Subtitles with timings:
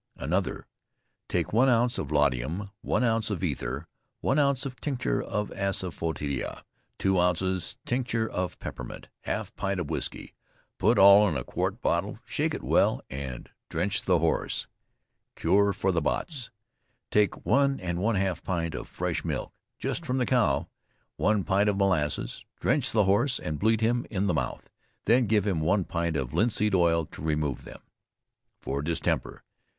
[0.17, 0.65] ANOTHER.
[1.29, 3.85] Take 1 ounce laudanum, 1 ounce of ether,
[4.21, 6.63] 1 ounce of tincture of assafoetida,
[6.97, 10.33] 2 ounces tincture of peppermint, half pint of whisky;
[10.79, 14.65] put all in a quart bottle, shake it well and drench the horse.
[15.35, 16.49] CURE FOR THE BOTS.
[17.11, 20.67] Take 1 1/2 pint of fresh milk, (just from the cow,)
[21.17, 22.43] 1 pint of molasses.
[22.59, 24.67] Drench the horse and bleed him in the mouth;
[25.05, 27.83] then give him 1 pint of linseed oil to remove them.
[28.61, 29.43] FOR DISTEMPER.